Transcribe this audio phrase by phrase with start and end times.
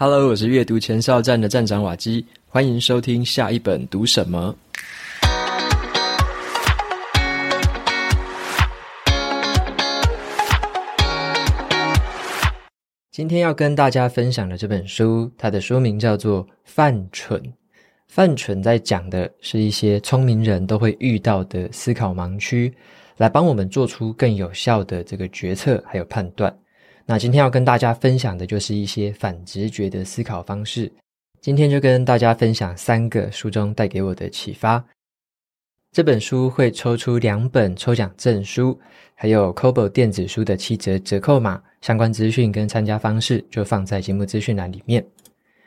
[0.00, 4.54] Hello，我是阅读前哨站的站长瓦基，欢迎收听下一本读什么。
[13.10, 17.42] 今天要跟大家分享的这本书，它的书名叫做《犯蠢》。
[18.06, 22.72] 犯蠢在讲的是一些聪明人都会遇到的思考盲区，
[23.16, 26.56] 来帮我们做出更有效的这个决策还有判断。
[27.10, 30.92] 那今天要跟大家分享的就是一些反直觉的思考方式。
[31.40, 34.84] 今天就跟大家分享三个书中带给我的启发。
[35.90, 38.78] 这本书会抽出两本抽奖证书，
[39.14, 45.02] 还有 Kobo 电子书的七折折扣码，相关资讯跟参加方式就放在节目资讯栏里面。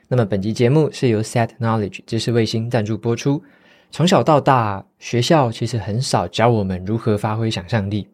[0.08, 3.44] 那么本集节目是由 Set Knowledge 知识卫星赞助播出。
[3.90, 8.08] 从小到大，学校其实很少教我们如何发挥想象力。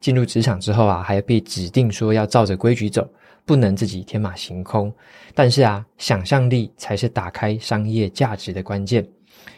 [0.00, 3.08] 进入职场之后啊，还被指定说要照着规矩走，
[3.44, 4.92] 不能自己天马行空。
[5.34, 9.06] 但是啊，想象力才是打开商业价值的关键。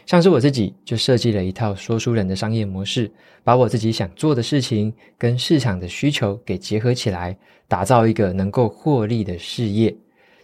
[0.05, 3.11] 像是我自己就设计了一套说书人的商业模式，
[3.43, 9.95] 把我自己想做的事情跟市场的需求给结合起来，打造一个能够获利的事业。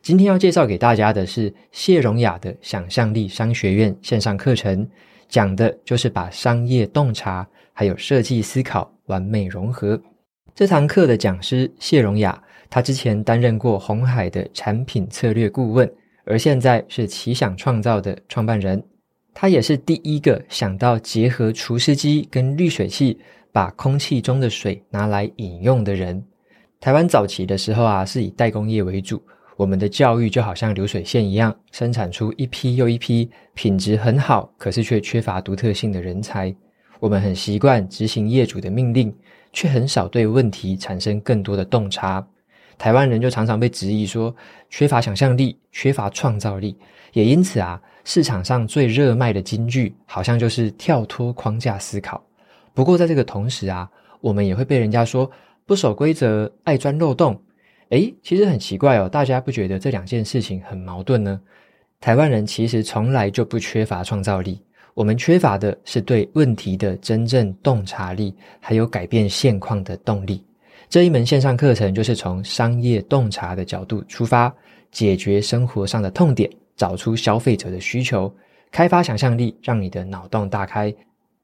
[0.02, 4.88] 今天要介绍给大家的是谢荣雅的想象力商学院线上课程，
[5.28, 8.95] 讲的就是把商业洞察还有设计思考。
[9.06, 10.02] 完美融合。
[10.54, 15.92] 这堂课的讲师谢荣雅，他之前担任过鸿海的产品策略顾问，
[16.26, 18.82] 而现在是奇想创造的创办人。
[19.34, 23.20] 他也是第一个想到结合除湿机跟滤水器，
[23.52, 26.24] 把空气中的水拿来饮用的人。
[26.80, 29.22] 台湾早期的时候啊，是以代工业为主，
[29.58, 36.56] 我们的教育就好像流水线一样，生产出一批又一批品质很好，可是却缺乏独特性的人才。
[37.00, 39.14] 我们很习惯执行业主的命令，
[39.52, 42.26] 却很少对问题产生更多的洞察。
[42.78, 44.36] 台湾人就常常被质疑说
[44.70, 46.78] 缺乏想象力、缺乏创造力，
[47.14, 52.22] 也因此啊，市场上最热卖的金句好像就是跳脱框架思考。
[52.74, 53.90] 不过在这个同时啊，
[54.20, 55.30] 我们也会被人家说
[55.66, 57.42] 不守规则、爱钻漏洞。
[57.90, 61.40] 诶，其实很奇怪哦，大家不觉得这两件事情很矛盾呢？
[62.02, 64.60] 台湾人其实从来就不缺乏创造力。
[64.96, 70.42] 我们缺乏的是对问题的真正洞察力，还有改变现况的动力。
[70.88, 74.54] 这一门线上课程就是从商业洞察的角度出发，
[74.92, 78.34] 解决生活上的痛点，找出消费者的需求，
[78.72, 80.94] 开发想象力，让你的脑洞大开，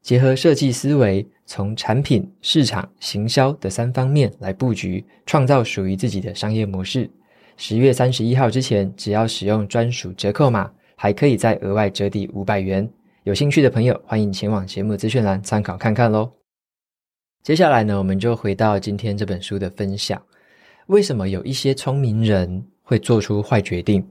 [0.00, 7.10] 结合设计思维，从产品、市场、行销的三方面来布局，创造属于自己的商业模式。
[7.58, 12.88] 十月三十一号之前，只要使用专属折扣码，还可以再额外折抵五百元。
[13.24, 16.28] 有兴趣的朋友，欢迎前往节目资讯栏参考看看喽。
[17.44, 20.20] 接下来呢，我们就回到今天这本书的分享。
[20.86, 24.04] 为什么有一些聪明人会做出坏决定，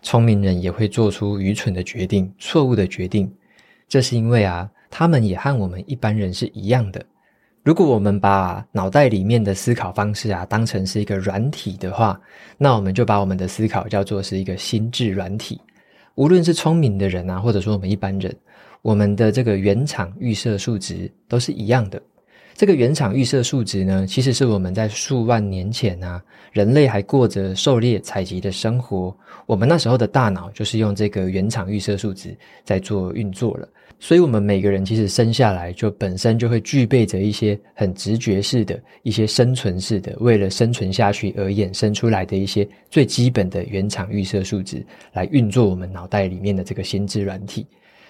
[0.00, 3.28] 聪明人也会做出愚蠢的决定、错误的决定？
[3.88, 7.04] 这是因为啊，他们也和我们一般人是一样的。
[7.64, 12.20] 如果我们把脑袋里面的思考方式啊当成是一个软体的话，
[12.58, 15.60] 那我们就把我们的思考叫做是一个心智软体。
[16.14, 18.34] 无论是聪明的人啊，或者说我们一般人。
[18.82, 22.02] 我们的这个原厂预设数值都是一样的。
[22.54, 33.68] 这个原厂预设数值呢，其实是我们在数万年前啊，人类还过着狩猎采集的生活，我们那时候的大脑就是用这个原厂预设数值在做运作了。
[34.04, 47.64] 所以，我们每个人其实生下来就本身就会具备着一些很直觉式的一些生存式的，为了生存下去而衍生出来的一些最基本的原厂预设数值来运作我们脑袋里面的这个心智软体。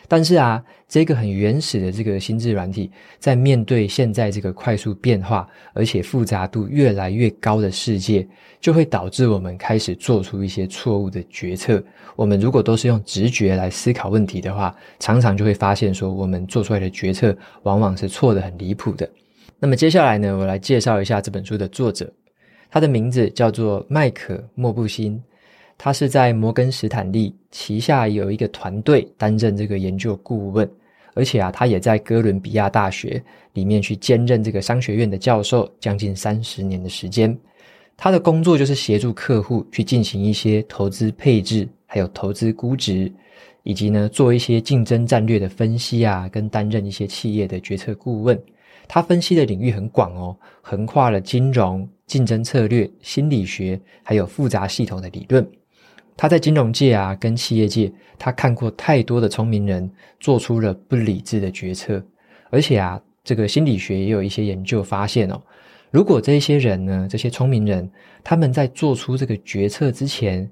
[0.08, 8.26] 但是啊，这个很原始的这个心智软体，在面对现在这个快速变化而且复杂度越来越高的世界，
[8.60, 11.82] 就会导致我们开始做出一些错误的决策。
[12.14, 19.08] 我们如果都是用直觉来思考问题的话，常常就会发现说，我们做出来的决策往往是错得很离谱的。
[19.58, 22.12] 那么接下来呢，我来介绍一下这本书的作者，
[22.70, 25.22] 他的名字叫做麦可莫布辛。
[25.76, 30.68] 他是在摩根士坦利旗下有一个团队担任这个研究顾问，
[31.14, 33.22] 而且啊，他也在哥伦比亚大学
[33.54, 37.36] 里面去兼任这个商学院的教授，将近三十年的时间。
[37.96, 43.12] 他的工作就是协助客户去进行一些投资配置，还有投资估值，
[43.64, 48.40] 以及呢做一些竞争战略的分析啊，跟担任一些企业的决策顾问。
[48.88, 55.46] 他分析的领域很广哦，横跨了金融、竞争策略、心理学，还有复杂系统的理论。
[56.16, 62.02] 他在金融界啊，跟企业界，他看过太多的聪明人做出了不理智的决策，
[62.50, 65.40] 而且啊，这个心理学也有一些研究发现哦，
[65.90, 67.90] 如果这些人呢，这些聪明人，
[68.22, 70.48] 他们在做出这个决策之前，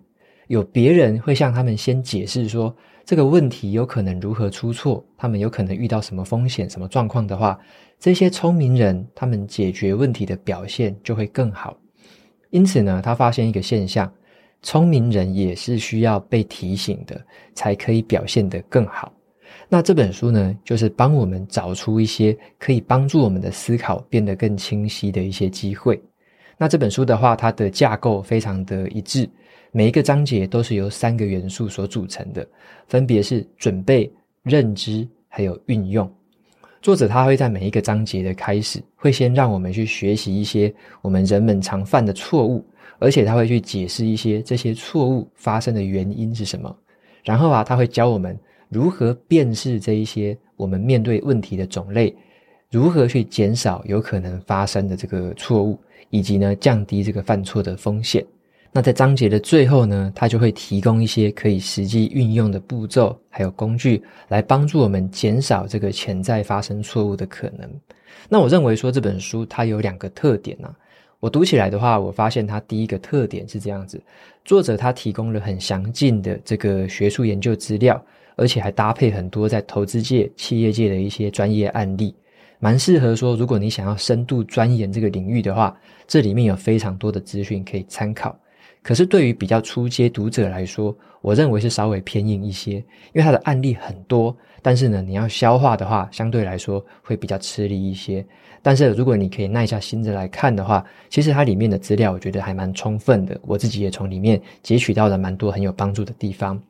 [0.49, 2.75] 有别人会向他们先解释说
[3.05, 7.59] 这个问题有可能如何出错，他们有可能遇到什么风险、什么状况的话，
[7.99, 11.77] 这些聪明人他们解决问题的表现就会更好。
[12.51, 14.13] 因此呢，他发现一个现象：
[14.63, 17.21] 聪明人也是需要被提醒的，
[17.55, 19.13] 才可以表现得更好。
[19.69, 26.01] 那这本书呢，就是帮我们找出一些可以帮助我们的思考变得更清晰的一些机会。
[26.59, 29.29] 那这本书的话，它的架构非常的一致，
[29.73, 32.47] 每一个章节都是由三个元素所组成的，
[32.87, 34.13] 分别是准备、
[34.43, 36.13] 认知还有运用。
[36.83, 40.73] 作者他会在每一个章节的开始，会先让我们去学习一些
[41.03, 42.65] 我们人们常犯的错误，
[42.99, 46.75] 而且他会去解释一些这些错误发生的原因是什么。
[47.23, 48.39] 然后啊，他会教我们
[48.69, 52.15] 如何辨识这一些我们面对问题的种类，
[52.71, 55.79] 如何去减少有可能发生的这个错误。
[56.13, 58.27] 以及呢，降低这个犯错的风险。
[58.73, 67.69] 那在章节的最后呢，它就会提供一些可以实际运用的步骤，还有工具，来帮助我们减少这个潜在发生错误的可能。
[68.29, 70.73] 那我认为说这本书它有两个特点啊，
[71.19, 74.01] 我读起来的话，我发现它第一个特点是这样子：
[74.45, 78.01] 作者他提供了很详尽的这个学术研究资料，
[78.37, 82.15] 而且还搭配很多在投资界、企业界的一些专业案例。
[82.61, 85.77] 蛮适合说，如果你想要深度钻研这个领域的话，
[86.07, 88.39] 这里面有非常多的资讯可以参考。
[88.83, 92.77] 可是对于比较初阶读者来说，我认为是稍微偏硬一些，
[93.13, 98.25] 因为它的案例很多，但是呢，你要消化的话，相对来说会比较吃力一些。
[98.63, 106.61] 但是如果你可以耐下心子来看的话，其实它里面的资料我觉得还蛮充分的，我自己也从里面截取到了蛮多很有帮助的地方。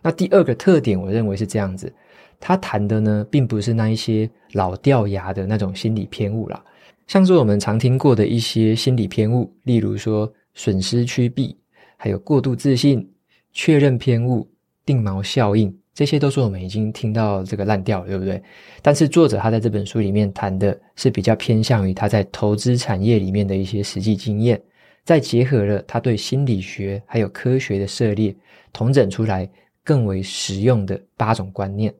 [0.00, 1.92] 那第二个特点，我认为是这样子。
[2.40, 6.60] 他谈的呢，并不是那一些老掉牙的那种心理偏误啦，
[7.06, 11.56] 像是我们常听过的一些心理偏误，例如说损失趋避，
[11.96, 13.08] 还有过度自信、
[13.52, 14.48] 确认偏误、
[14.84, 18.42] 定锚效应，这些都是我们已经听到这个烂掉，对不对？
[18.80, 24.60] 但是作者他在这本书里面谈的是比较偏向于他在投资产业里面的一些实际经验，
[25.04, 28.34] 再结合了他对心理学还有科学的涉猎，
[28.72, 29.48] 统整出来
[29.84, 31.92] 更为实用的八种观念。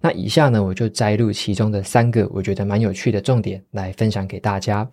[0.00, 4.88] 那以下呢，我就摘录其中的三个我觉得蛮有趣的重点来分享给大家。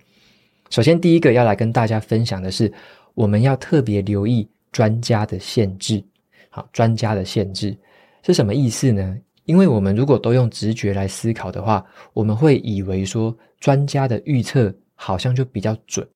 [0.69, 2.71] 首先，第一个要来跟大家分享的是，
[3.13, 6.03] 我们要特别留意专家的限制。
[6.49, 7.77] 好，专家的限制
[8.23, 9.17] 是什么意思呢？
[9.45, 16.07] 因为我们如果都用直觉来思考的话，我们会以为说专家的预测好像就比较准。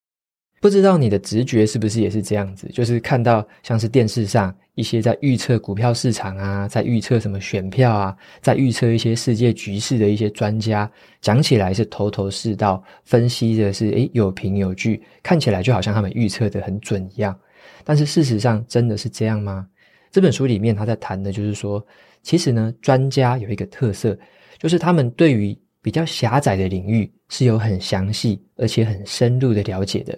[0.66, 2.68] 不知道你的直觉是不是也是这样子？
[2.74, 10.92] 就是看到像是电视上一些在预测股票市场啊，在预测什么选票啊，在预测一些世界局势的一些专家，
[11.22, 17.40] 讲起来是头头是道，分析的是诶有凭有据，看起来就好像他们预测的很准一样。
[17.84, 19.68] 但是事实上真的是这样吗？
[20.10, 21.86] 这本书里面他在谈的就是说，
[22.24, 24.18] 其实呢，专家有一个特色，
[24.58, 30.18] 就是他们对于比较狭窄的领域是有很详细而且很深入的了解的。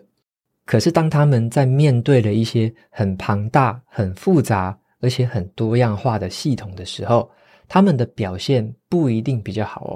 [0.68, 7.32] 可是，当他们在面对了一些很庞大、很复杂，而且很多样化的系统的时候，
[7.70, 9.96] 他们的表现不一定比较好哦。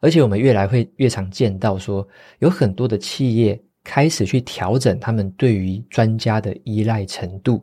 [0.00, 2.08] 而且，我们越来会越常见到说，
[2.38, 7.62] 有很多的企业开始去调整他们对于专家的依赖程度。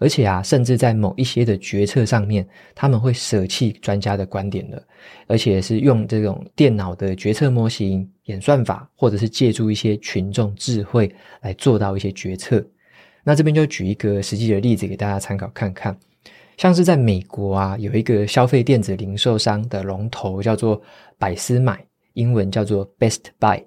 [0.00, 4.82] 而且啊，甚至在某一些的决策上面，他们会舍弃专家的观点的，
[5.26, 12.66] 而且是用这种电脑的决策模型、演算法，或者是借助一些群众智慧来做到一些决策。
[13.22, 15.94] 那这边就举一个实际的例子给大家参考看看，
[16.56, 20.80] 像是在美国啊，有一个消费电子零售商的龙头叫做
[21.18, 21.78] 百思买，
[22.14, 23.62] 英文叫做 Best Buy。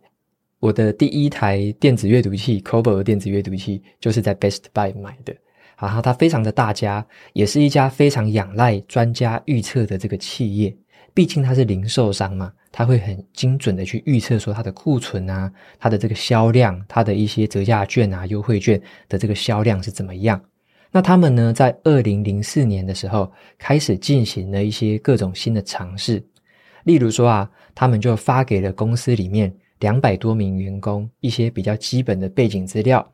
[0.60, 5.36] 我的第一台电子阅读器，Kobo 的电子阅读器，就是在 Best Buy 买的。
[5.80, 10.76] 然后它非常的大家，也是一家非常仰赖专家预测的这个企业。
[11.14, 20.42] 毕竟它是零售商嘛，它会很精准的去预测说它的库存啊，它的这个销量，它的一些折价券啊、优惠券的这个销量是怎么样。
[20.92, 26.24] 那他们呢，在二零零四年的时候开始进行了一些各种新的尝试，
[26.84, 33.13] 例如说啊，他们就发给了公司里面两百多名员工一些比较基本的背景资料。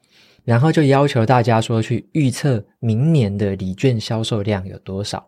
[0.49, 5.23] 然后就要求大家说去预测明年的礼券销售量有多少。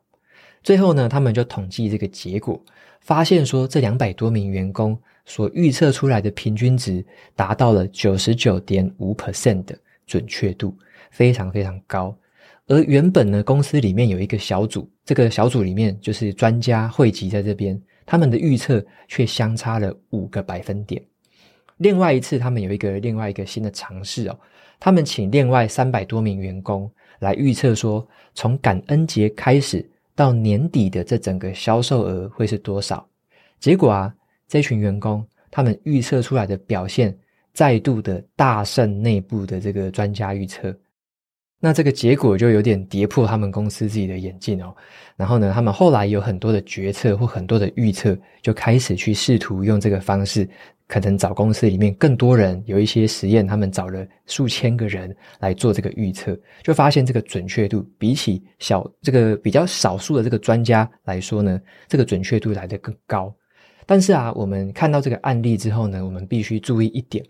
[0.63, 2.59] 最后呢，他们就统计这个结果，
[3.01, 10.75] 发现说这两百多名员工所预测出来的平均值达到了九十九点五 percent 的准确度，
[11.11, 12.17] 非常非常高。
[12.65, 20.99] 而原本呢，公司里面有一个小组，这个小组里面就是专家汇集在这边，他们的预测却相差了五个百分点。
[21.77, 24.39] 另外一次，他们有一个另外一个新的尝试哦。
[24.81, 33.07] 他们请另外三百多名员工来预测说，从感恩节开始到年底的这整个销售额会是多少。
[33.59, 34.11] 结果啊，
[34.47, 37.15] 这群员工他们预测出来的表现，
[37.53, 40.75] 再度的大胜内部的这个专家预测。
[41.59, 44.75] 那这个结果就有点跌破他们公司自己的眼镜哦。
[45.15, 50.49] 然后呢，他们后来有很多的决策或很多的预测，就开始去试图用这个方式，
[50.91, 63.33] 可能找公司里面更多人，有一些实验，他们找了数千个人来做这个预测，就发现这个准确度比起小这个比较少数的这个专家来说呢，这个准确度来得更高。
[63.85, 67.25] 但是啊，我们看到这个案例之后呢，我们必须注意一点，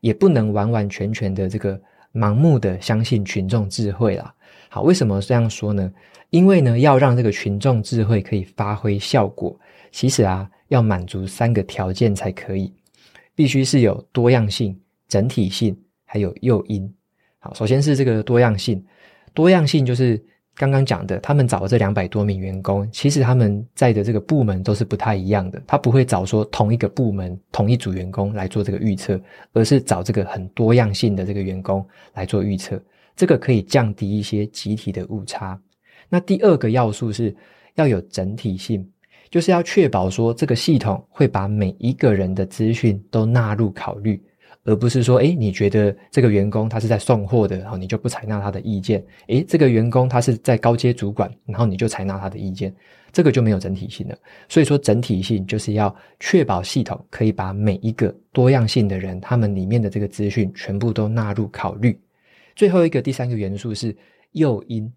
[0.00, 1.80] 也不能完完全全的这个。
[2.14, 4.34] 盲目的相信群众智慧啦，
[4.68, 5.90] 好，为什么这样说呢？
[6.28, 9.58] 因为呢，要让这个群众智慧可以发挥效果，
[9.90, 12.70] 其实啊，要满足三个条件才可以，
[13.34, 16.92] 必须是有多样性、整体性，还有诱因。
[17.38, 18.84] 好，首先是这个多样性，
[19.34, 20.22] 多样性就是。
[20.54, 25.60] 刚刚讲的，他们找的这两百多名员工，其实他们在的这个部门都是不太一样的。
[25.66, 29.18] 他不会找说同一个部门同一组员工来做这个预测，
[29.54, 32.78] 而是找这个很多样性的这个员工来做预测。
[33.16, 35.58] 这个可以降低一些集体的误差。
[36.10, 37.34] 那第二个要素是
[37.76, 38.86] 要有整体性，
[39.32, 44.22] 就是要确保说这个系统会把每一个人的资讯都纳入考虑。
[44.64, 49.04] 而不是说，诶，你觉得这个员工他是在送货的，然后你就不采纳他的意见。
[49.26, 52.72] 诶，这个员工他是在高阶主管，然后你就采纳他的意见，
[53.10, 54.16] 这个就没有整体性了。
[54.48, 61.98] 所以说，整体性就是要确保系统可以把每一个多样性的人，他们里面的这个资讯全部都纳入考虑。
[62.54, 63.96] 最后一个第三个元素是
[64.30, 64.92] 诱因，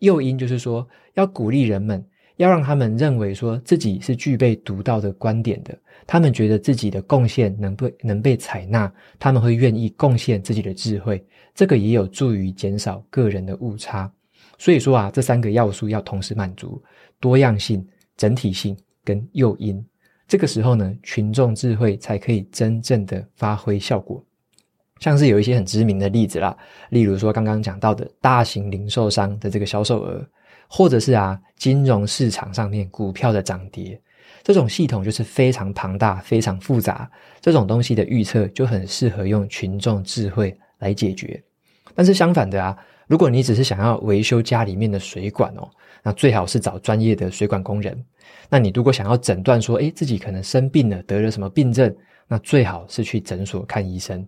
[0.00, 2.04] 诱因就是说要鼓励人们。
[2.36, 5.76] 要让他们认为说自己是具备独到的观点的，
[6.06, 11.24] 他们觉得自己的贡献能被能被采纳，他们会愿意贡献自己的智慧，
[11.54, 14.12] 这个也有助于减少个人的误差。
[14.58, 16.82] 所以说啊，这三个要素要同时满足：
[17.20, 17.86] 多样性、
[18.16, 19.84] 整体性跟诱因。
[20.26, 24.24] 这个时候呢，群众智慧才可以真正的发挥效果。
[24.98, 26.56] 像是有一些很知名的例子啦，
[26.90, 30.26] 例如说刚刚讲到的大型零售商的这个销售额。
[30.68, 34.00] 或者是啊，金融市场上面股票的涨跌，
[34.42, 37.10] 这种系统就是非常庞大、非常复杂。
[37.40, 41.42] 这种东西的预测就很适合用群众智慧来解决。
[41.94, 45.68] 但是相反的啊，如果你只是想要维修家里面的水管哦，
[46.02, 48.04] 那最好是找专业的水管工人。
[48.48, 51.94] 那你如果想要诊断说，诶，自己可能生病了，得了什么病症，
[52.26, 54.26] 那最好是去诊所看医生。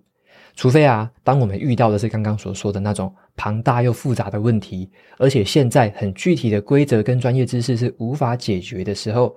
[0.56, 9.36] 除非啊，当我们遇到的是刚刚所说的那种庞大又复杂的问题，而且现在很具体的规则跟专业知识是无法解决的时候，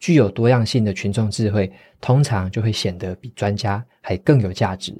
[0.00, 4.92] 具有多样性的群众智慧通常就会显得比专家还更有价值。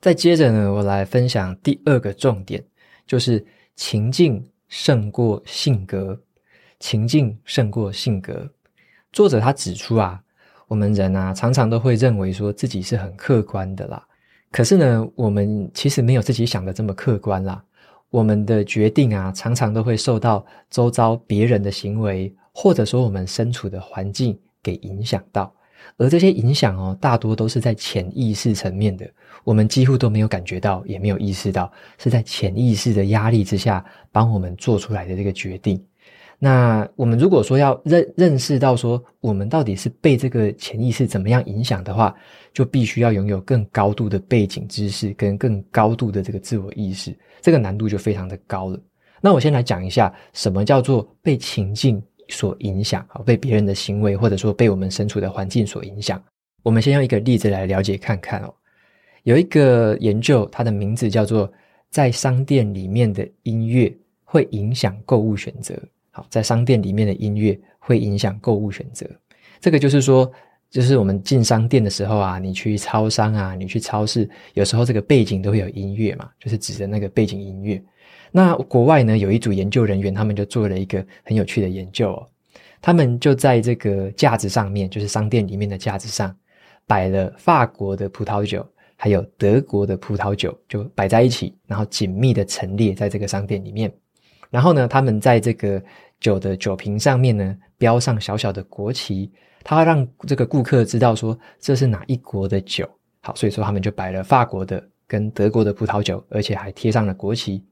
[0.00, 2.62] 再接着呢，我来分享第二个重点，
[3.06, 3.44] 就是
[3.76, 6.20] 情境胜过性格。
[6.80, 8.50] 情境胜过性格。
[9.12, 10.20] 作者他指出啊，
[10.66, 14.02] 我们人啊常常都会认为说自己是很客观的啦。
[14.50, 17.62] 可是呢，我们其实没有自己想的这么客观啦。
[18.10, 25.54] 我们的决定啊，常常都会受到周遭别人的行为，或者说我们身处的环境给影响到。
[25.96, 29.08] 而这些影响哦，大多都是在潜意识层面的，
[29.44, 35.82] 我们几乎都没有感觉到，也没有意识到，是在潜意识的压力之下，帮我们做出来的这个决定。
[36.42, 42.16] 那我们如果说要认认识到说我们到底是被这个潜意识怎么样影响的话，
[42.54, 48.80] 就必须要拥有更高度的背景知识跟更高度的这个自我意识，这个难度就非常的高了。
[49.20, 56.22] 那我先来讲一下什么叫做被情境所影响，啊，被别人的行为或者说被我们身处的环境所影响。
[56.62, 58.54] 我们先用一个例子来了解看看哦。
[59.24, 61.52] 有一个研究，它的名字叫做
[61.90, 63.94] 在商店里面的音乐
[64.24, 65.78] 会影响购物选择。
[66.28, 69.06] 在商店里面的音乐会影响购物选择。
[69.60, 70.30] 这个就是说，
[70.70, 77.82] 就是我们进商店的时候啊，你去超商啊，你去超市，有时候这个背景都会有音乐嘛，就是指的那个背景音乐。
[78.32, 82.26] 那国外呢，有一组研究人员，他们就做了一个很有趣的研究哦。
[82.80, 86.34] 他们就在这个架子上面，就是商店里面的架子上，
[86.86, 93.92] 摆了法国的葡萄酒，还有德国的葡萄酒，就摆在一起，然后紧密的陈列在这个商店里面。
[94.48, 95.82] 然后呢，他们在这个
[96.20, 99.30] 酒的酒瓶上面呢，标上小小的国旗，
[99.64, 102.88] 他让这个顾客知道说这是哪一国的酒。
[103.22, 107.62] 好，所以说他们就摆了法国的跟德国的葡萄酒，而且还贴上了国旗。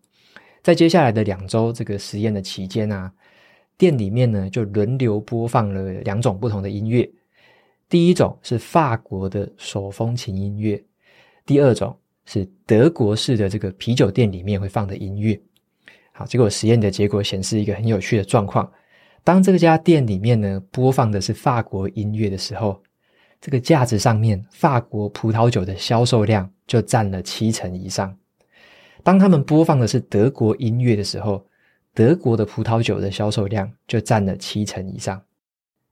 [0.62, 3.11] 在接下来的两周这个实验的期间啊，
[3.76, 7.09] 店里面呢就轮流播放了两种不同的音乐。
[7.88, 10.83] 第一种是法国的手风琴音乐，
[11.47, 15.40] 第二种是德国式的这个啤酒店里面会放的音乐。
[16.18, 18.68] 好，结果实验的结果显示一个很有趣的状况：
[19.22, 22.82] 当这家店里面呢播放的是法国音乐的时候，
[23.40, 28.08] 这个架子上面法国葡萄酒的销售量就占了七成以上；
[29.04, 31.46] 当他们播放的是德国音乐的时候，
[31.94, 35.22] 德国的葡萄酒的销售量就占了七成以上。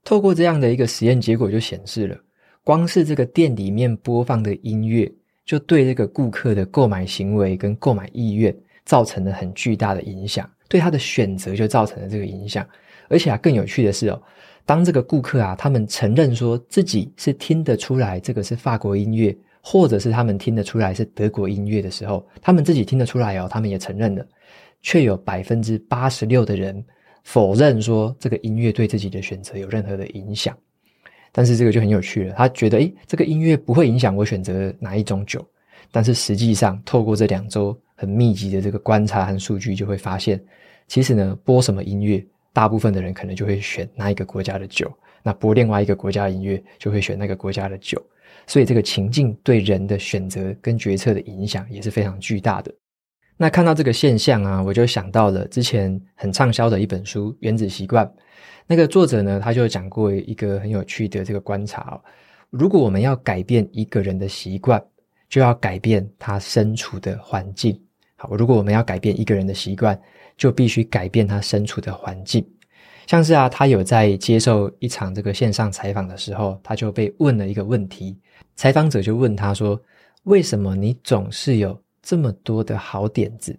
[0.03, 2.19] 透过这样的一个实验结果就显示了，
[2.65, 5.09] 光是这个店里面播放的音乐，
[5.45, 8.53] 就对这个顾客的购买行为跟购买意愿。
[8.87, 12.67] 造成了很巨大的影响，对他的选择就造成了这个影响。
[13.09, 14.23] 而且啊，更有趣的是哦，
[14.65, 24.27] 当这个顾客啊，他们承认说自己是听得出来这个是法国音乐，或者是他们听得出来是德国音乐的时候，他们自己听得出来哦，他们也承认了，
[24.83, 26.85] 却有百分之八十六的人
[27.23, 30.57] 否认说这个音乐对自己的选择有任何的影响。
[31.31, 35.47] 但是这个就很有趣了，他觉得诶，这个音乐不会影响我选择哪一种酒。
[35.91, 40.43] 但是实际上，透过这两周很密集的这个观察和数据，就会发现，
[40.89, 44.89] 其实呢，播什么音乐，大部分的人可能就会选那一个国家的酒；
[45.23, 48.01] 那播另外一个国家的音乐，就会选那个国家的酒。
[48.47, 52.73] 所以，这个情境对人的选择跟决策的影响也是非常巨大的。
[53.37, 58.07] 那看到这个现象啊，我就想到了之前很畅销的一本书《原子习惯》。
[58.67, 62.01] 那个作者呢，他就讲过一个很有趣的这个观察哦：
[62.51, 64.83] 如果我们要改变一个人的习惯，
[65.29, 67.81] 就要改变他身处的环境。
[68.17, 70.01] 好，如果我们要改变一个人的习惯，
[70.37, 72.47] 就必须改变他身处的环境。
[73.07, 78.19] 像是啊，他有在接受一场这个线上采访的时候，他就被问了一个问题。
[78.57, 79.81] 采访者就问他说
[80.25, 83.57] ：“为什么你总是有这么多的好点子？”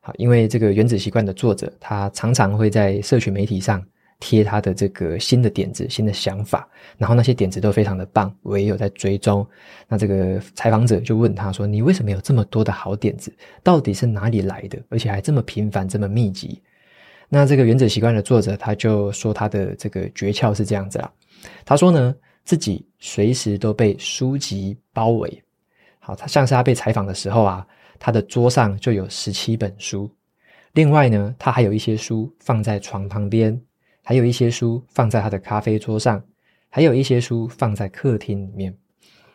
[0.00, 3.82] 好，因为这个原子习惯的作者，他常常会在社群媒体上。
[4.24, 9.44] 贴他的这个新的点子、新的想法，然后那些点子都非常的棒，我也有在追踪。
[9.88, 13.34] 那这个采访者就问他说：“你为什么有这么多的好点子？
[13.64, 14.78] 到底是哪里来的？
[14.90, 16.62] 而且还这么频繁、这么密集？”
[17.28, 21.12] 那这个原子习惯的作者他就说他的这个诀窍是这样子啦。
[21.64, 25.42] 他说呢，自己随时都被书籍包围。
[25.98, 27.66] 好，他像是他被采访的时候啊，
[27.98, 30.08] 他的桌上就有十七本书，
[30.74, 33.60] 另外呢，他还有一些书放在床旁边。
[34.02, 36.22] 还有一些书放在他的咖啡桌上，
[36.68, 38.76] 还有一些书放在客厅里面。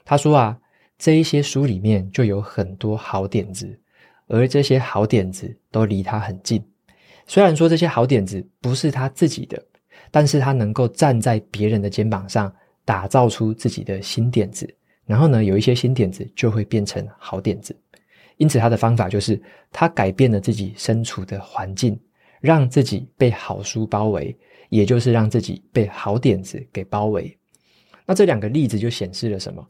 [0.04, 0.58] 他说啊，
[0.98, 3.80] 这一些书里面就有很多好点子，
[4.28, 6.64] 而这些好点子都离他很近。
[7.26, 9.62] 虽然说这些好点子不是他自己的，
[10.12, 12.54] 但是他能够站在别人的肩膀上，
[12.86, 14.74] 打造出自己的新点子。
[15.06, 17.74] 然后呢，有一些新点子就会变成好点子。
[18.36, 22.00] 因此，他的方法就是他改变了自己身处的环境，
[22.40, 24.38] 让自己被好书包围。
[24.70, 27.38] 也就是让自己被好点子给包围。
[28.06, 29.66] 那这两个例子就显示了什么？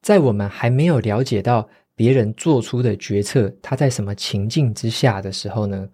[0.00, 5.86] 在我们还没有了解到别人做出的决策，他在什么情境之下的时候呢，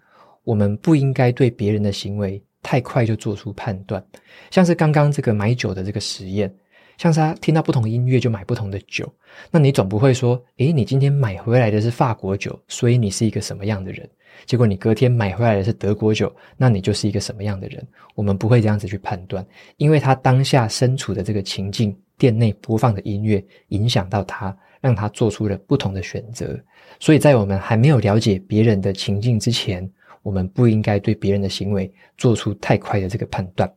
[0.44, 4.04] 我们不应该对别人的行为太快就做出判断。
[4.50, 6.54] 像是刚刚这个买酒的这个实验，
[6.98, 9.12] 像是他听到不同音乐就买不同的酒，
[9.50, 14.08] 那你总不会说，诶，你今天买回来的是法国酒，所以你是一个什么样的人？
[14.44, 17.86] 结果你隔天买回来的是德国酒，那你就是一个什么样的人？
[18.14, 19.44] 我们不会这样子去判断，
[19.76, 26.58] 因为他当下身处的这个情境，店内播放的音乐影响到他，让他做出了不同的选择。
[26.98, 29.88] 所以在我们还没有了解别人的情境之前，
[30.22, 33.70] 我们不应该对别人的行为做出太快的这个判断。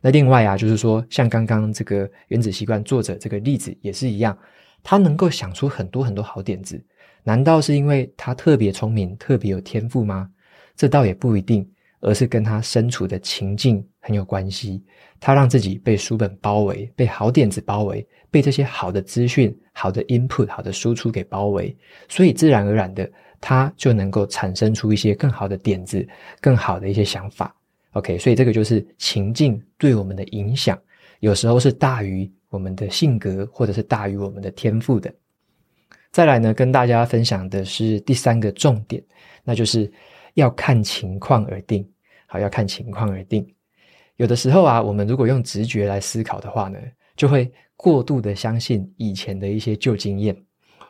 [0.00, 4.36] 那另外啊，就是说，像刚刚这个原子习惯作者这个例子也是一样，
[4.82, 6.82] 他能够想出很多很多好点子。
[7.24, 10.30] 难道是因为他特别聪明、特别有天赋吗？
[10.76, 11.68] 这倒也不一定，
[12.00, 14.84] 而是跟他身处的情境很有关系。
[15.18, 21.74] 他让自己被书本包围，被好点子包围，被这些好的资讯、好的 input、好的输出给包围，
[22.08, 23.10] 所以自然而然的，
[23.40, 26.06] 他就能够产生出一些更好的点子、
[26.42, 27.56] 更好的一些想法。
[27.92, 30.78] OK，所以这个就是情境对我们的影响，
[31.20, 35.10] 有时候是大于我们的性格，或者是大于我们的天赋的。
[36.14, 39.02] 再来呢，跟大家分享的是第三个重点，
[39.42, 39.92] 那就是
[40.34, 41.84] 要看情况而定。
[42.28, 43.44] 好，要看情况而定。
[44.14, 46.78] 有的时候啊，我们如果用直觉来思考的话呢，
[47.16, 50.40] 就会过度的相信以前的一些旧经验，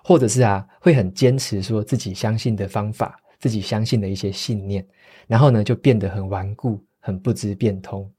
[0.05, 4.87] 或者是啊，会很坚持说自己相信的方法，自己相信的一些信念，
[5.27, 8.13] 然后呢，就变得很顽固，很不知变通。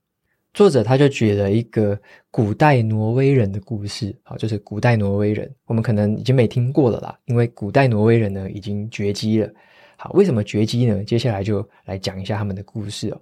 [0.55, 1.99] 作者他就举了一个
[2.31, 9.51] 古代挪威人的故事，好，就是古代挪威人，我们可能已经没听过了啦，因为古代挪威人呢已经绝迹了。
[9.97, 11.03] 好，为什么绝迹呢？
[11.03, 13.21] 接下来就来讲一下他们的故事哦。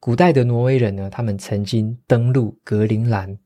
[0.00, 3.36] 古代的挪威人呢，他们曾经登陆格陵兰，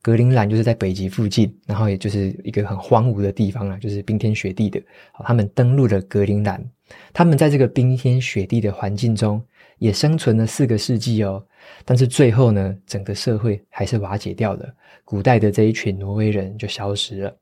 [0.00, 4.80] 格陵兰就是在北极附近，然后也就是一个很荒芜的地方啊，就是冰天雪地的。
[5.10, 6.64] 好，他们登陆了格陵兰，
[7.12, 9.44] 他们在这个冰天雪地的环境中
[9.78, 11.44] 也生存了四个世纪哦。
[11.84, 14.72] 但是最后呢，整个社会还是瓦解掉了，
[15.04, 17.36] 古代的这一群挪威人就消失了。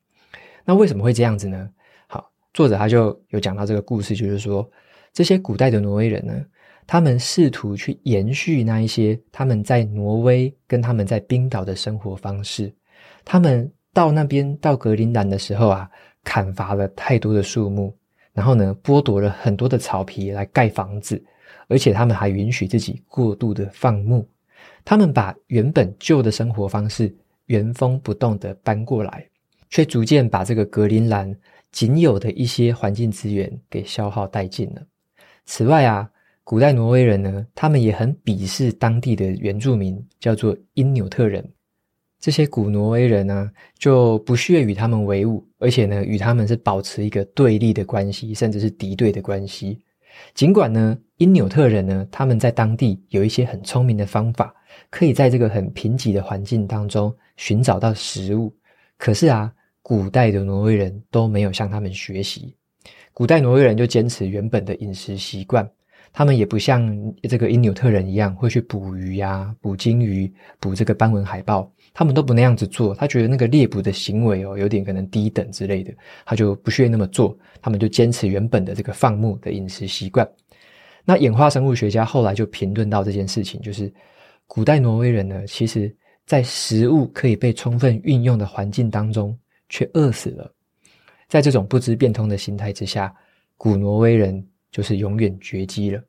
[0.65, 1.69] 那为什么会这样子呢？
[2.07, 4.69] 好，作者他就有讲到这个故事，就是说
[5.13, 6.45] 这些古代的挪威人呢。
[6.87, 12.71] 他们试图去延续那一些他们在挪威跟他们在冰岛的生活方式。
[13.25, 15.91] 他们到那边到格陵兰的时候啊，
[16.23, 17.97] 砍伐了太多的树木，
[18.35, 21.25] 然后呢，剥夺了很多的草皮来盖房子，
[21.69, 24.27] 而且他们还允许自己过度的放牧。
[24.85, 27.15] 他们把原本旧的生活方式
[27.47, 29.27] 原封不动的搬过来，
[29.71, 31.35] 却逐渐把这个格陵兰
[31.73, 34.83] 仅有的一些环境资源给消耗殆尽了。
[35.47, 36.11] 此外啊。
[36.47, 41.43] 古代挪威人呢，他们也很鄙视当地的原住民，叫做因纽特人。
[42.21, 49.81] 这些古挪威人呢，就不屑与他们为伍，而且呢，与他们是保持一个对立的关系，甚至是敌对的关系。
[50.35, 54.55] 尽管呢，因纽特人呢，他们在当地有一些很聪明的方法，
[54.91, 58.55] 可以在这个很贫瘠的环境当中寻找到食物。
[58.97, 62.55] 可是啊，古代的挪威人都没有向他们学习。
[63.13, 65.69] 古代挪威人就坚持原本的饮食习惯。
[66.17, 66.97] 他们也不像
[67.29, 72.95] 这个因纽特人一样会去捕鱼呀、捕鲸鱼、捕这个斑纹海豹，他们都不那样子做。
[72.95, 75.91] 他觉得那个猎捕的行为哦，有点可能低等之类的，
[76.27, 77.35] 他就不屑那么做。
[77.63, 80.29] 他们就坚持原本的这个放牧的饮食习惯。
[81.03, 83.91] 那演化生物学家后来就评论到这件事情，就是
[84.47, 89.35] 古代挪威人呢，其实在食物可以被充分运用的环境当中，
[89.71, 90.53] 却饿死了。
[91.29, 93.15] 在这种不知变通的心态之下，
[93.57, 94.47] 古挪威人。
[94.75, 96.03] 就是永远绝迹了。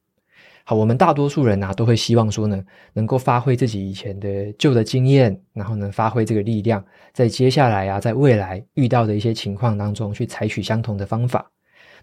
[0.68, 2.60] 好，我们大多数人啊，都会希望说呢，
[2.92, 11.52] 能够发挥自己以前的旧的经验，然后呢，发挥这个力量，在接下来啊，在未来遇到的一些情况当中，去采取相同的方法。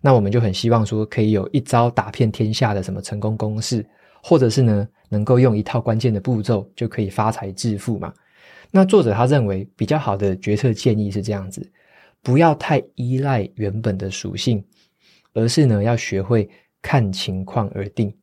[0.00, 3.84] 那我们就很希望说，可以有一招打遍天下的什么成功公式，
[4.22, 8.14] 或者是呢，能够用一套关键的步骤就可以发财致富嘛。
[8.70, 11.68] 那作者他认为比较好的决策建议是这样子：
[12.22, 14.64] 不要太依赖原本的属性。
[15.34, 16.48] 而是呢，要学会
[16.80, 18.14] 看情况而定。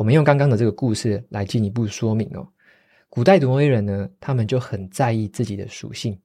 [0.00, 2.48] 我们用刚刚的这个故事来进一步说明哦。
[3.10, 6.18] 古代挪威人呢，他们就很在意自己的属性。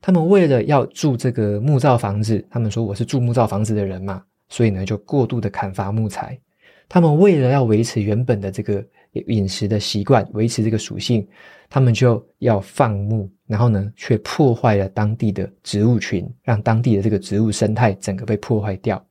[0.00, 6.40] 他们为了要住这个木造房子，他们说我是住木造房子的人嘛，所以呢，就过度的砍伐木材。
[6.88, 11.28] 他们为了要维持原本的这个饮食的习惯，维持这个属性，
[11.68, 19.04] 他们就要放牧，然后呢，却破坏了当地的植物群，让当地的这个植物生态整个被破坏掉。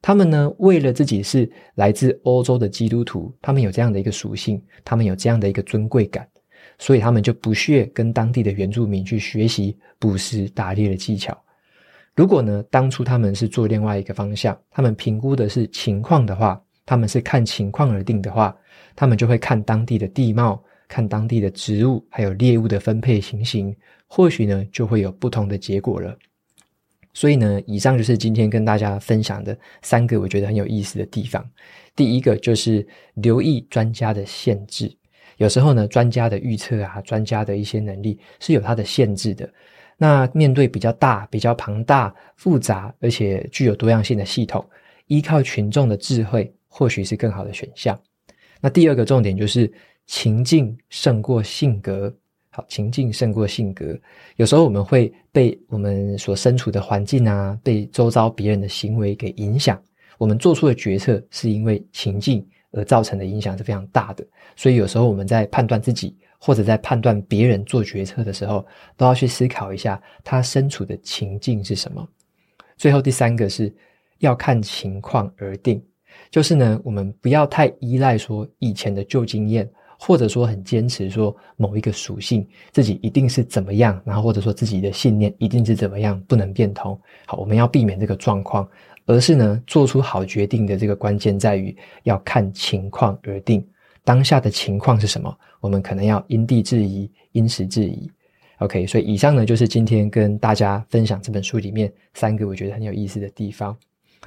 [0.00, 6.26] 他们呢，为了自己是来自欧洲的基督徒，他们有这样的一个属性，他们有这样的一个尊贵感，
[6.78, 11.36] 所以他们就不屑跟当地的原住民去学习捕食、打猎的技巧。
[12.14, 18.56] 如果呢，当初他们是做另外一个方向，他们评估的是情况的话，他们是看情况而定的话，
[18.96, 23.74] 他们就会看当地的地貌，看当地的植物，还有猎物的分配情形，
[24.06, 26.16] 或许呢，就会有不同的结果了。
[27.18, 31.44] 所以呢，以上就是今天跟大家分享的三个我觉得很有意思的地方。
[31.96, 34.96] 第一个就是留意专家的限制，
[35.36, 39.52] 有时候呢，专家的预测啊，专家的一些能力是有它的限制的。
[39.96, 44.64] 那面对比较大、比较庞大、复杂而且具有多样性的系统，
[45.08, 48.00] 依靠群众的智慧或许是更好的选项。
[48.60, 49.68] 那第二个重点就是
[50.06, 52.16] 情境胜过性格。
[52.68, 53.98] 情境胜过性格，
[54.36, 59.80] 有时候我们会被我们所身处的环境啊，被周遭别人的行为给影响。
[60.16, 64.26] 我们做出的决策是因为情境而造成的影响是非常大的。
[64.56, 68.66] 所以有时候我们在判断自己或者在判断别人做决策的时候，
[68.96, 72.06] 都要去思考一下他身处的情境是什么。
[72.76, 73.72] 最后第三个是
[74.18, 75.82] 要看情况而定，
[76.30, 79.68] 就是呢，我们不要太依赖说以前的旧经验。
[79.98, 86.98] 或者说很坚持说某一个属性自己一定是怎么样，然后或者说自己的信念一定是怎么样，不能变通。
[87.26, 88.66] 好，我们要避免这个状况，
[89.06, 93.66] 而是呢，做出好决定的这个关键在于要看情况而定。
[94.04, 95.36] 当下的情况是什么？
[95.60, 98.08] 我们可能要因地制宜、因时制宜。
[98.58, 103.76] OK，所以以上呢就是今天跟大家分享这本书里面三个我觉得很有意思的地方。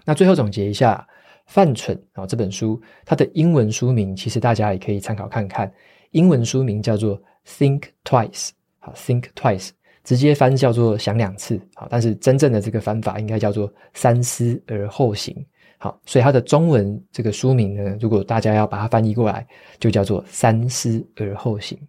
[0.04, 1.08] 那最后总结一下。
[1.47, 2.25] 犯蠢啊！
[2.25, 5.71] 这本书它的英文书名其实大家也可以参考看看。
[6.12, 8.49] 英文书名叫做《Think Twice》，
[8.80, 9.67] 好，《Think Twice》
[10.04, 15.36] 直接翻叫做“想两次”，好，但是真正的这个翻法应该叫做“三思而后行”。
[15.77, 19.47] 好，所以它的中文这个书名呢，如果大家要把它翻译过来，
[19.80, 21.80] 就叫做“三思而后行”。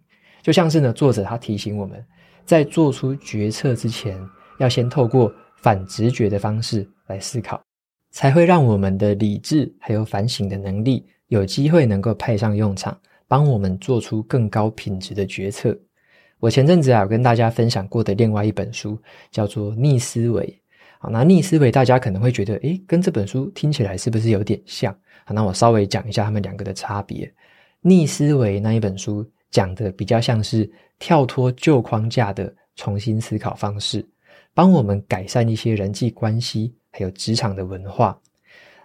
[0.41, 2.03] 就像是呢，作者他提醒我们，
[2.43, 4.19] 在做出决策之前，
[4.57, 7.61] 要先透过反直觉的方式来思考，
[8.13, 12.95] 才会让我们的理智还有反省的能力有机会能够派上用场，
[13.27, 15.75] 帮我们做出更高品质的决策。
[16.39, 20.45] 我前阵子啊，有跟大家分享过的另外一本书叫做《逆思维》。
[20.99, 24.93] 好，那逆思维大家可能会觉得，诶，跟这本书听起来是不是有点像？
[25.25, 27.33] 好，那我稍微讲一下他们两个的差别。
[27.81, 34.07] 逆思维那一本书讲的比较像是跳脱旧框架的重新思考方式，
[34.53, 38.17] 帮我们改善一些人际关系，还有职场的文化。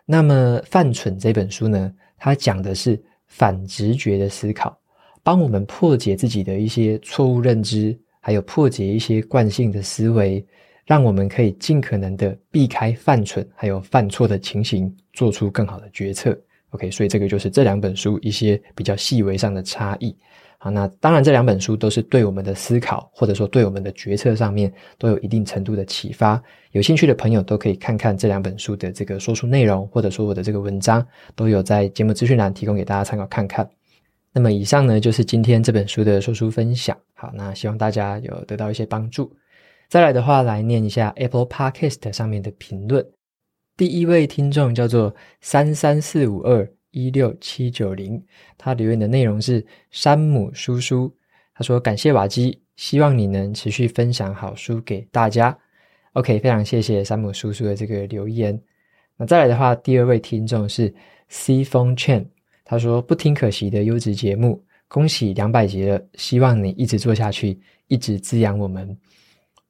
[0.04, 4.76] 那么犯蠢这本书呢，它讲的是反直觉的思考，
[5.22, 10.44] 帮我们破解自己的一些错误认知，还有破解一些惯性的思维。
[10.86, 16.34] 让我们可以尽可能的避开犯蠢还有犯错的情形，做出更好的决策。
[16.70, 20.16] OK，所以这个就是这两本书一些比较细微上的差异。
[20.60, 26.42] 好，那当然这两本书都是对我们的思考或者说对我们的决策上面都有一定程度的启发。
[26.72, 33.68] 有兴趣的朋友都可以看看这两本书的这个说书内容，或者说我的这个文章都有在节目资讯栏提供给大家参考看看。
[34.32, 36.96] 那么以上呢就是今天这本书的说书分享。
[37.14, 39.32] 好，那希望大家有得到一些帮助。
[39.88, 43.06] 再来的话，来念一下 Apple Podcast 上面的评论。
[43.76, 46.68] 第一位听众叫做三三四五二
[46.98, 48.20] 一六七九零，
[48.56, 51.14] 他留言的内容是山姆叔叔。
[51.54, 55.56] 他说：“感谢瓦基，希望你能持续分享好书给大家。”
[56.14, 58.60] OK，非常谢谢山姆叔叔的这个留言。
[59.16, 60.92] 那再来的话，第二位听众是
[61.28, 62.26] C 风 Chen，
[62.64, 68.96] 他说：“不听可惜的优质节目，恭喜两百集了，希望你一直做下去，一直滋养我们。”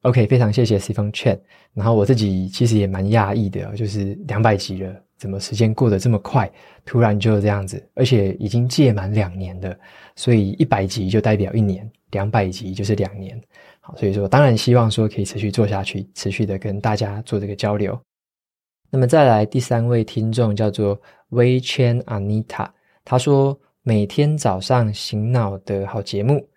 [0.03, 1.39] OK，非常谢谢 Stephen Chan。
[1.73, 6.49] 然后我自己其实也蛮讶异的，就是两百集了，怎么时间过得这么快？
[6.85, 9.77] 突然就这样子，而且已经届满两年了，
[10.15, 13.39] 所以一百集就代表一年，两百集就是两年。
[13.81, 17.99] 好，所以说当然希望说可以持续做下去，持续的跟大家做这个交流。
[18.89, 22.69] 那么再来第三位听众叫做 Wei Chen Anita，
[23.03, 26.47] 他说每天早上醒脑的好节目，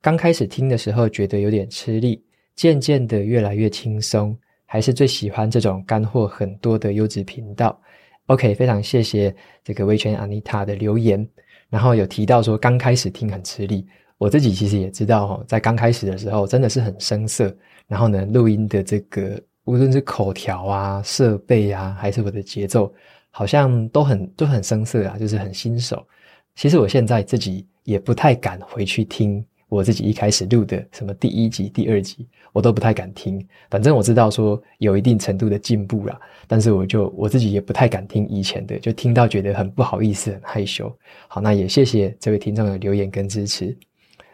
[0.00, 2.22] 刚开始听的时候觉得有点吃力。
[2.56, 7.80] 渐渐的越来越轻松，还是最喜欢这种干货很多的优质频道。
[8.26, 11.28] OK，非常谢谢这个微圈安妮塔的留言，
[11.68, 17.54] 然后有提到说刚开始听很吃力，我自己其实也知道哦，在刚开始的时候真的是很生涩，
[17.86, 22.92] 然后呢，录音的这个无论是口条啊、设备啊，还是我的节奏，
[23.30, 26.06] 好像都很都很生涩啊，就是很新手。
[26.54, 29.44] 其实我现在自己也不太敢回去听。
[29.68, 33.44] 我自己一开始录的什么第一集、第二集，我都不太敢听。
[33.70, 40.94] 反正我知道说有一定程度的进步啦，但是我就我自己也不太敢听以前的，就听到觉得很不好意思、很害羞。
[41.28, 43.76] 好，那也谢谢这位听众的留言跟支持。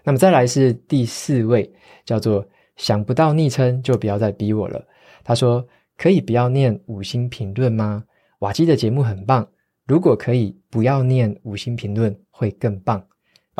[0.02, 1.70] 那么再来是第四位，
[2.04, 4.82] 叫做想不到昵称就不要再逼我了。
[5.22, 5.66] 他说
[5.96, 8.02] ：“可以不要念五星评论吗？
[8.38, 9.46] 瓦基的节目很棒，
[9.86, 13.02] 如果可以不要念五星评论会更棒。”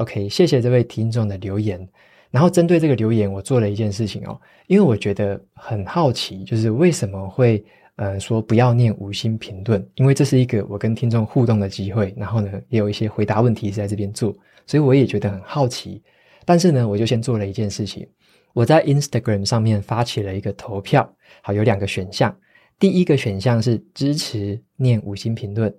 [0.01, 1.87] OK，谢谢这位听众的留言。
[2.31, 7.63] 然后针对这个留言，我做了一件事情哦，因为我觉得很好奇，就是为什么会
[7.97, 9.87] 呃说不要念五星评论？
[9.97, 14.35] 因为这是一个我跟听众互动的机会，然后呢也有一些回答问题是在这边做，
[14.67, 16.03] 所以我也觉得很好奇。
[16.47, 18.09] 但是呢，我就先做了一件事情，
[18.55, 22.35] 我在 Instagram 上面发起了一个投票，好，有两个选项，
[22.79, 25.71] 第一个选项是支持念五星评论。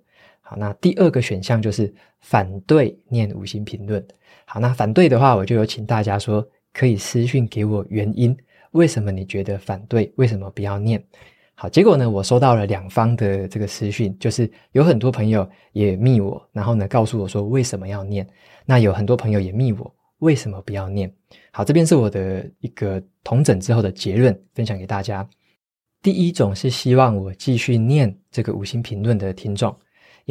[0.51, 4.05] 好，那第二个选项就是反对念五星评论。
[4.43, 8.35] 好，那反对的话，我就有请大家说可以私讯给我原因，
[8.71, 10.11] 为什么你觉得反对？
[10.17, 11.01] 为什么不要念？
[11.53, 18.27] 好，结果呢，我收到了两方的这个私讯，就是有很多朋友也密我，然后呢告诉我说为什么要念。
[18.65, 21.09] 那有很多朋友也密我，为什么不要念？
[21.53, 25.25] 好，这边是我的一个统整之后的结论，分享给大家。
[26.01, 29.73] 第一种是希望我继续念这个五星评论的听众。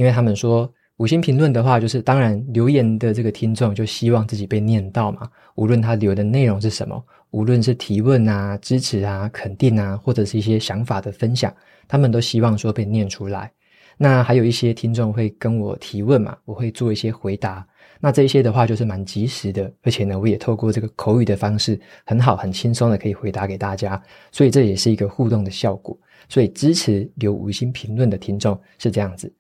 [0.01, 5.29] 因为他们说五星评论的话，就是当然留言的这个听众就希望自己被念到嘛。
[5.57, 11.55] 无论他留的内容是什么，无论是提问啊、支持啊、肯定啊，或者是一些想法的分享，
[11.87, 13.53] 他们都希望说被念出来。
[13.99, 17.67] 那还有一些听众会跟我提问嘛，我会做一些回答。
[18.01, 24.03] 那这一些的话就是蛮及时的，而且呢，我也透过这个口语的方式，很好、很轻松的可以回答给大家。
[24.33, 25.95] 所以这也是一个互动的效果。
[26.27, 29.31] 所以支持留五星评论的听众是这样子。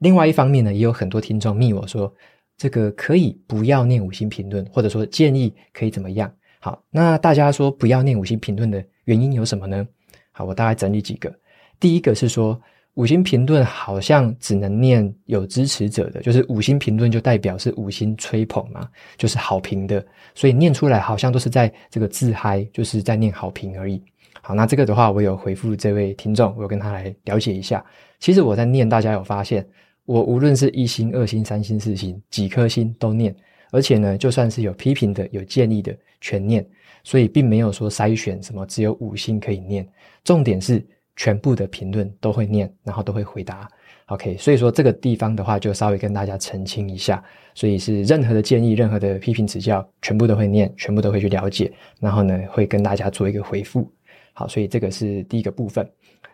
[0.00, 2.12] 另外一方面呢，也有很多听众密我说，
[2.56, 6.30] 这个可以不要念五星评论，或者说建议可以怎么样？
[6.58, 9.86] 好，那大家说不要念五星评论的原因有什么呢？
[10.32, 11.32] 好，我大概整理几个。
[11.78, 12.60] 第一个是说，
[12.94, 24.02] 五星评论好像只能念有支持者的，就是五星评论就代表是五星吹捧嘛，就是好评的，所以念出来好像都是在这个自嗨，就是在念好评而已。
[24.42, 27.84] 好，那这个的话，我有回复这位听众，我跟他来了解一下。
[28.18, 29.66] 其实我在念，大家有发现，
[30.12, 33.34] 我无论是一星、二星、三星、四星，几颗星都念，
[33.70, 36.66] 而且呢，就算是有批评的、有建议的，全念，
[37.04, 39.86] 所以并没有说筛选什么只有五星可以念。
[40.24, 40.84] 重点是。
[41.16, 43.68] 全部的评论都会念，然后都会回答。
[44.06, 47.22] OK，所以说这个地方的话，就稍微跟大家澄清一下。
[47.54, 53.92] 所以是任何的建议、任何的批评指教，全部都会念，全部都会去了解，然后呢，会跟大家做一个回复。
[54.32, 55.86] 好，所以这个是第一个部分。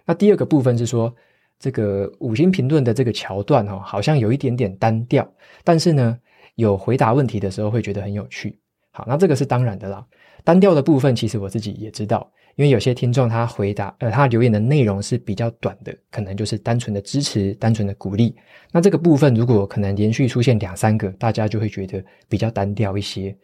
[0.04, 1.12] 那第二个部分是说，
[1.58, 5.26] 这个五星评论的这个桥段哦，好像有一点点单调，
[5.64, 6.18] 但是呢，
[6.56, 8.58] 有回答问题的时候会觉得很有趣。
[8.90, 10.04] 好，那这个是当然的啦。
[10.44, 12.30] 单调的部分，其实我自己也知道。
[12.54, 18.34] 因为有些听众他回答，呃，他留言的内容是比较短的，可能就是单纯的支持、单纯的鼓励。
[18.72, 23.36] 那这个部分如果可能连续出现两三个，大家就会觉得比较单调一些，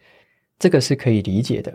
[0.57, 1.71] 这个是可以理解的。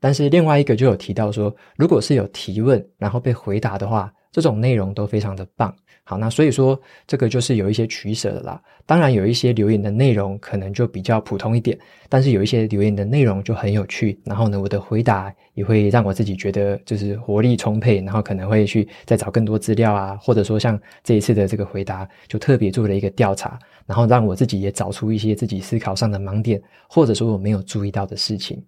[0.00, 5.74] 但是另外一个就有提到说，如果是有提问然后被回答的话，这种内容都非常的棒。
[6.02, 8.60] 好，那所以说这个就是有一些取舍的啦。
[8.84, 14.18] 当然有一些留言的内容可能就比较普通一点，但是有一些留言的内容就很有趣。
[14.24, 28.60] 然后呢，我的回答也会让我自己觉得就是活力充沛，然后可能会去再找更多资料啊，或者说像这一次的这个回答就特别做了一个调查，然后让我自己也找出一些自己思考上的盲点，或者说我没有注意到的事情。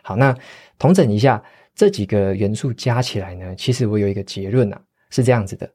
[0.00, 0.34] 好，那
[0.78, 1.42] 统整一下
[1.74, 5.70] 这几个元素加起来呢，其实我有一个结论啊，是这样子的。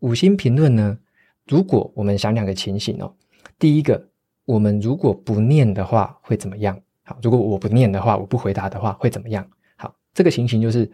[0.00, 0.98] 五星评论呢，
[1.46, 3.14] 如果我们想两个情形哦，
[3.58, 4.08] 第一个，
[4.44, 6.78] 我们如果不念的话会怎么样？
[7.04, 9.46] 好，如果我不念的话，我不回答的话会怎么样？
[9.76, 10.90] 好，这个情形就是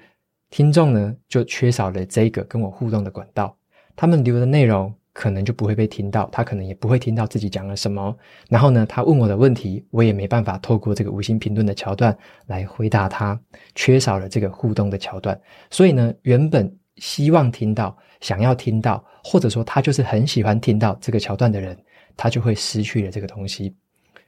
[0.51, 3.57] 听众呢就缺少了这个跟我互动的管道，
[3.97, 8.17] 他们留的内容可能就不会被听到，他可能也不会听到自己讲了什么，
[8.49, 13.39] 然后呢，他问我的问题，我也没办法透过这个五星评论的桥段来回答他，
[13.75, 15.39] 缺少了这个互动的桥段，
[15.71, 17.97] 所以呢，原本希望听到。
[18.21, 21.79] 想要听到，或者说他就是很喜欢听到这个桥段的人，
[22.17, 23.73] 他就会失去了这个东西。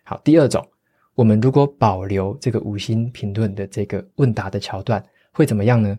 [0.05, 0.65] 好，第二种，
[1.17, 5.99] 我们如果保留这个五星评论的这个问答的桥段，会怎么样呢？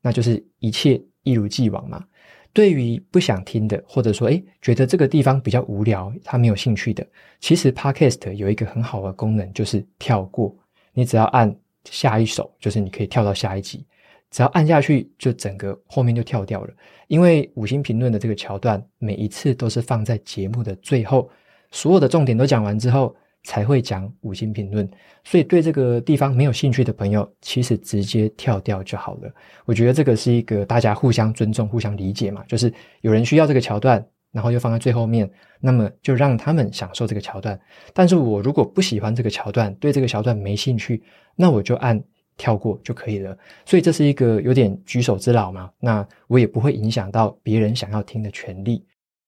[0.00, 2.04] 那就是一切一如既往嘛。
[2.52, 7.04] 对于不想听的，或者说诶觉得这个地方比较无聊，他没有兴趣的，
[7.40, 10.56] 其实 Podcast 有一个很好的功能，就是跳过。
[10.92, 11.52] 你只要按
[11.84, 13.84] 下一首，就是你可以跳到下一集。
[14.30, 16.70] 只要按下去，就整个后面就跳掉了。
[17.06, 21.30] 因为五星评论的这个桥段，每一次都是放在节目的最后，
[21.70, 24.86] 所有的重点都讲完之后，才会讲五星评论。
[25.24, 29.32] 所以对这个地方没有兴趣的朋友，其实直接跳掉就好了。
[29.64, 32.44] 我觉得这个是一个大家互相尊重、互相理解嘛。
[32.46, 37.58] 就是有人需要这个桥段，然后又放在最后面，那么就让他们享受这个桥段。
[37.94, 41.02] 但是我如果不喜欢这个桥段，对这个桥段没兴趣，
[41.34, 41.98] 那我就按。
[42.38, 45.70] 跳过就可以了，所以这是一个有点举手之劳嘛。
[45.80, 48.82] 那我也不会影响到别人想要听的权利。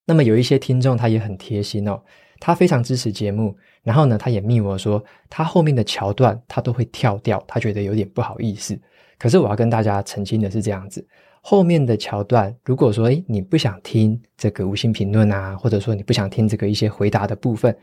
[0.07, 2.01] 那么有一些听众他也很贴心哦，
[2.39, 8.81] 他非常支持节目，然后呢，他也密我说他后面的桥段他都会跳掉，他觉得有点不好意思。
[9.19, 11.07] 可是我要跟大家澄清的是这样子，
[11.43, 17.77] 后面的桥段如果说诶你不想听这个五星评论啊，或者说你不想听这个一些回答的部分。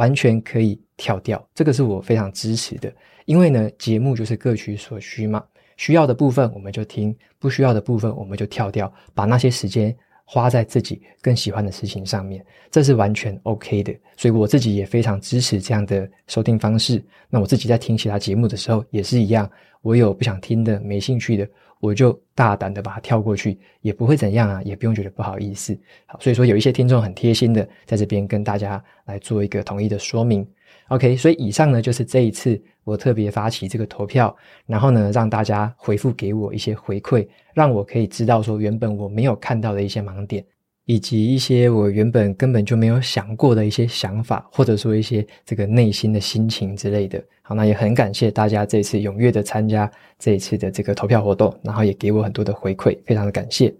[0.00, 2.90] 完全可以跳掉，这个是我非常支持的。
[3.26, 5.44] 因为呢，节目就是各取所需嘛，
[5.76, 13.94] 需要的部分我们就听，不需要的部分我们就跳掉，把那些时间花在自己更喜欢的事情上面，这是完全 OK 的。
[14.16, 17.04] 所以我自己也非常支持这样的收听方式。
[17.28, 19.50] 那我自己在听其他节目的时候也是一样，
[19.82, 21.46] 我有不想听的、没兴趣的。
[21.80, 25.76] 我就大胆的把它跳过去，也不会怎样啊，也不用觉得不好意思。
[26.06, 30.46] 好，所以说有一些听众很贴心的在这边跟大家来做一个统一的说明。
[30.88, 34.34] OK，所以以上呢就是这一次我特别发起这个投票，
[34.66, 40.44] 然后呢让大家回复给我一些回馈，让我可以知道说原本我没有看到的一些盲点。
[40.86, 47.22] 以及一些我原本根本就没有想过的一些想法，或者说一些这个内心的心情之类的。
[47.42, 53.72] 好，那也很感谢大家这次踊跃的参加这一次的这个投票活动，然后也给我很多的回馈，非常的感谢。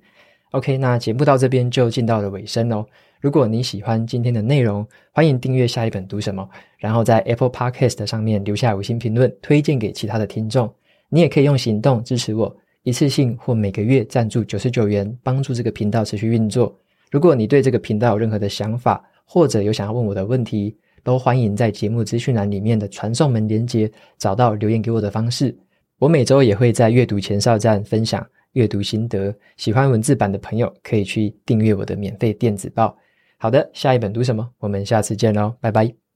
[0.53, 2.85] OK，那节目到这边就进到了尾声哦。
[3.21, 6.49] 如果你喜欢今天的内容，欢迎订阅下一本读什么，
[6.79, 10.73] 然后在 Apple Podcast 上面留下五星评论，推荐给其他的听众。
[11.09, 16.77] 你也可以用行动支持我，一次性或每个月赞助九十九元，帮助这个频道持续运作。
[17.11, 25.57] 如果你对这个频道有任何的想法，或者有想要问我的问题，都欢迎在节目资讯栏里面的传送门连接找到留言给我的方式。
[25.99, 29.35] 我每周也会在阅读前哨站分享阅读心得。
[29.57, 32.97] 喜欢文字版的朋友可以去订阅我的免费电子报。
[33.39, 34.49] 好的，下一本读什么？
[34.59, 36.10] 我们下次见喽，拜拜。